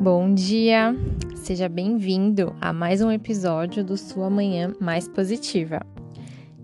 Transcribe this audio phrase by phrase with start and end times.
[0.00, 0.96] Bom dia,
[1.34, 5.82] seja bem-vindo a mais um episódio do Sua Manhã Mais Positiva.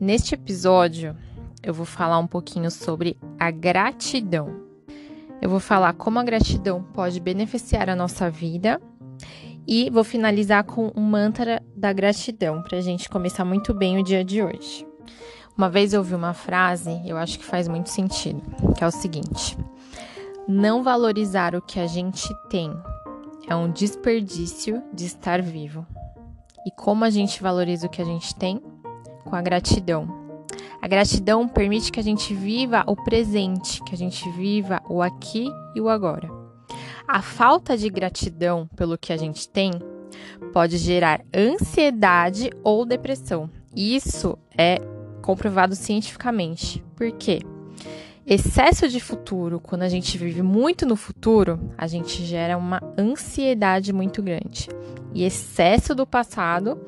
[0.00, 1.16] Neste episódio,
[1.60, 4.54] eu vou falar um pouquinho sobre a gratidão.
[5.42, 8.80] Eu vou falar como a gratidão pode beneficiar a nossa vida
[9.66, 14.04] e vou finalizar com um mantra da gratidão para a gente começar muito bem o
[14.04, 14.86] dia de hoje.
[15.58, 18.40] Uma vez eu ouvi uma frase, eu acho que faz muito sentido,
[18.76, 19.58] que é o seguinte:
[20.46, 22.72] não valorizar o que a gente tem
[23.48, 25.86] é um desperdício de estar vivo.
[26.66, 28.60] E como a gente valoriza o que a gente tem?
[29.24, 30.08] Com a gratidão.
[30.80, 35.50] A gratidão permite que a gente viva o presente, que a gente viva o aqui
[35.74, 36.28] e o agora.
[37.06, 39.72] A falta de gratidão pelo que a gente tem
[40.52, 43.50] pode gerar ansiedade ou depressão.
[43.76, 44.78] Isso é
[45.22, 46.84] comprovado cientificamente.
[46.96, 47.40] Por quê?
[48.26, 53.92] Excesso de futuro, quando a gente vive muito no futuro, a gente gera uma ansiedade
[53.92, 54.68] muito grande.
[55.12, 56.80] E excesso do passado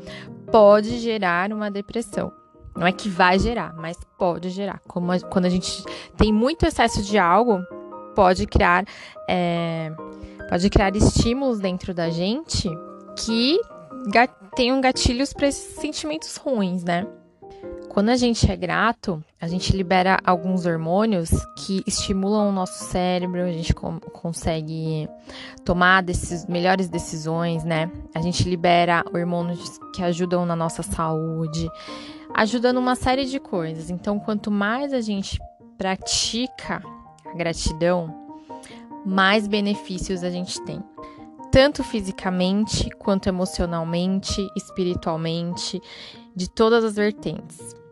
[0.50, 2.32] pode gerar uma depressão.
[2.74, 4.80] Não é que vai gerar, mas pode gerar.
[4.86, 5.84] Como a, quando a gente
[6.16, 7.62] tem muito excesso de algo,
[8.14, 8.86] pode criar,
[9.28, 9.92] é,
[10.48, 12.68] pode criar estímulos dentro da gente
[13.18, 13.60] que
[14.54, 17.06] tenham gatilhos para esses sentimentos ruins, né?
[17.96, 23.40] Quando a gente é grato, a gente libera alguns hormônios que estimulam o nosso cérebro,
[23.40, 25.08] a gente consegue
[25.64, 27.90] tomar desses melhores decisões, né?
[28.14, 31.70] A gente libera hormônios que ajudam na nossa saúde,
[32.34, 33.88] ajudando uma série de coisas.
[33.88, 35.38] Então, quanto mais a gente
[35.78, 36.82] pratica
[37.24, 38.14] a gratidão,
[39.06, 40.84] mais benefícios a gente tem
[41.50, 45.80] tanto fisicamente quanto emocionalmente, espiritualmente,
[46.34, 47.85] de todas as vertentes.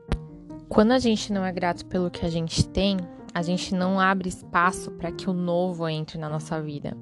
[0.75, 2.97] Quando a gente não é grato pelo que a gente tem,
[3.33, 6.97] a gente não abre espaço para que o novo entre na nossa vida.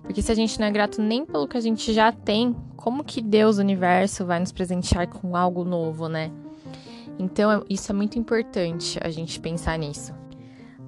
[0.00, 3.02] Porque se a gente não é grato nem pelo que a gente já tem, como
[3.02, 6.30] que Deus, o universo, vai nos presentear com algo novo, né?
[7.18, 10.14] Então, é, isso é muito importante a gente pensar nisso.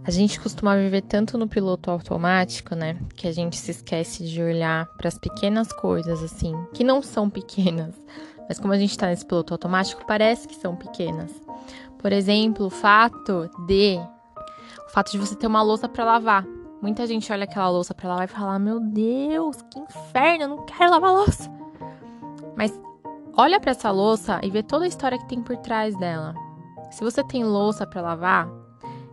[0.05, 3.01] A gente costuma viver tanto no piloto automático, né?
[3.17, 7.29] Que a gente se esquece de olhar para as pequenas coisas, assim, que não são
[7.29, 8.01] pequenas,
[8.49, 11.48] mas como a gente está nesse piloto automático, parece que são pequenas.
[11.99, 13.99] Por exemplo, o fato de
[14.87, 16.47] o fato de você ter uma louça para lavar.
[16.81, 20.65] Muita gente olha aquela louça para lavar e fala: "Meu Deus, que inferno, eu não
[20.65, 21.51] quero lavar louça".
[22.57, 22.73] Mas
[23.37, 26.35] olha para essa louça e vê toda a história que tem por trás dela.
[26.91, 28.49] Se você tem louça para lavar,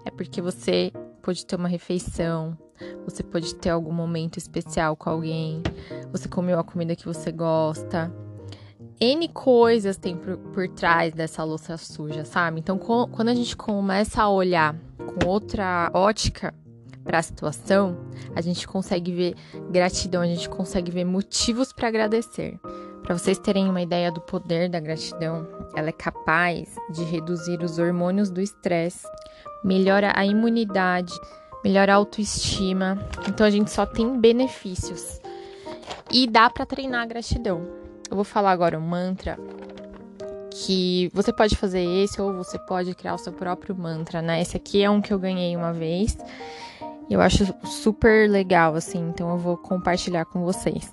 [0.05, 0.91] é porque você
[1.21, 2.57] pode ter uma refeição,
[3.03, 5.61] você pode ter algum momento especial com alguém,
[6.11, 8.13] você comeu a comida que você gosta,
[8.99, 12.59] N coisas tem por, por trás dessa louça suja, sabe?
[12.59, 16.53] Então, quando a gente começa a olhar com outra ótica
[17.03, 17.97] para a situação,
[18.33, 19.35] a gente consegue ver
[19.69, 22.59] gratidão, a gente consegue ver motivos para agradecer.
[23.03, 27.77] Para vocês terem uma ideia do poder da gratidão, ela é capaz de reduzir os
[27.77, 29.05] hormônios do estresse,
[29.63, 31.13] melhora a imunidade,
[31.63, 32.97] melhora a autoestima.
[33.27, 35.21] Então a gente só tem benefícios.
[36.11, 37.84] E dá para treinar a gratidão.
[38.15, 39.37] Eu vou falar agora um mantra
[40.49, 44.41] que você pode fazer esse ou você pode criar o seu próprio mantra, né?
[44.41, 46.17] Esse aqui é um que eu ganhei uma vez.
[47.09, 50.89] Eu acho super legal, assim, então eu vou compartilhar com vocês.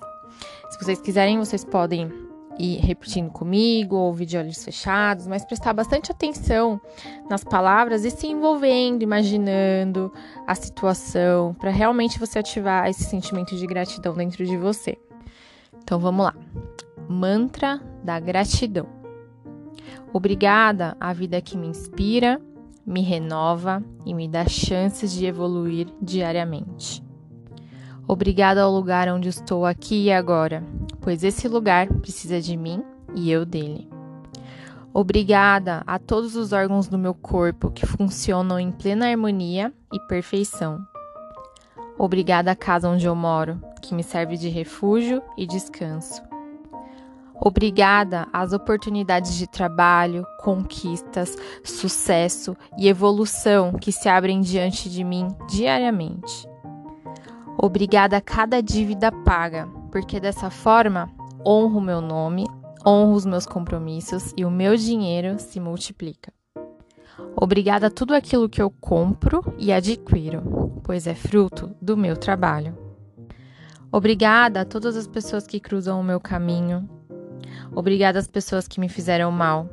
[0.69, 2.11] Se vocês quiserem, vocês podem
[2.59, 6.81] ir repetindo comigo, ou ouvir de olhos fechados, mas prestar bastante atenção
[7.29, 10.11] nas palavras e se envolvendo, imaginando
[10.45, 14.97] a situação, para realmente você ativar esse sentimento de gratidão dentro de você.
[15.81, 16.35] Então vamos lá.
[17.07, 18.87] Mantra da gratidão.
[20.13, 22.39] Obrigada à vida que me inspira,
[22.85, 27.03] me renova e me dá chances de evoluir diariamente.
[28.07, 30.63] Obrigada ao lugar onde estou aqui e agora,
[31.01, 32.83] pois esse lugar precisa de mim
[33.15, 33.89] e eu dele.
[34.93, 40.79] Obrigada a todos os órgãos do meu corpo que funcionam em plena harmonia e perfeição.
[41.97, 46.32] Obrigada à casa onde eu moro, que me serve de refúgio e descanso.
[47.35, 55.27] Obrigada às oportunidades de trabalho, conquistas, sucesso e evolução que se abrem diante de mim
[55.49, 56.47] diariamente.
[57.57, 61.09] Obrigada a cada dívida paga, porque dessa forma
[61.45, 62.45] honro meu nome,
[62.85, 66.31] honro os meus compromissos e o meu dinheiro se multiplica.
[67.35, 72.77] Obrigada a tudo aquilo que eu compro e adquiro, pois é fruto do meu trabalho.
[73.91, 76.89] Obrigada a todas as pessoas que cruzam o meu caminho.
[77.75, 79.69] Obrigada às pessoas que me fizeram mal,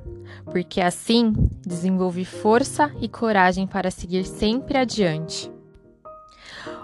[0.47, 1.33] porque assim
[1.65, 5.51] desenvolvi força e coragem para seguir sempre adiante.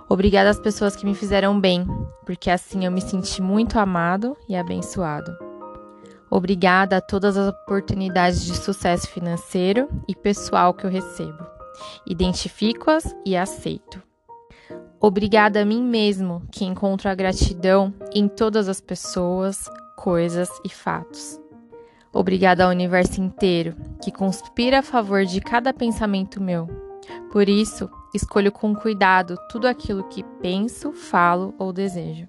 [0.08, 1.86] Obrigada às pessoas que me fizeram bem,
[2.24, 5.36] porque assim eu me senti muito amado e abençoado.
[6.30, 11.44] Obrigada a todas as oportunidades de sucesso financeiro e pessoal que eu recebo.
[12.06, 14.02] Identifico-as e aceito.
[15.00, 19.68] Obrigada a mim mesmo, que encontro a gratidão em todas as pessoas,
[20.06, 21.40] coisas e fatos.
[22.12, 26.68] Obrigada ao universo inteiro, que conspira a favor de cada pensamento meu.
[27.32, 32.28] Por isso, escolho com cuidado tudo aquilo que penso, falo ou desejo.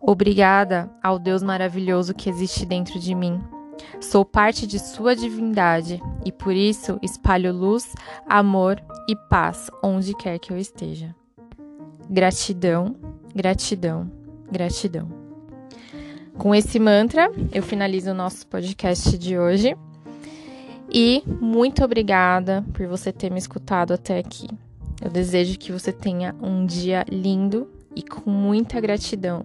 [0.00, 3.40] Obrigada ao Deus maravilhoso que existe dentro de mim.
[4.00, 7.94] Sou parte de Sua divindade e por isso espalho luz,
[8.28, 11.14] amor e paz onde quer que eu esteja.
[12.10, 12.96] Gratidão,
[13.36, 14.10] gratidão,
[14.50, 15.17] gratidão.
[16.38, 19.76] Com esse mantra, eu finalizo o nosso podcast de hoje.
[20.88, 24.48] E muito obrigada por você ter me escutado até aqui.
[25.02, 29.44] Eu desejo que você tenha um dia lindo e com muita gratidão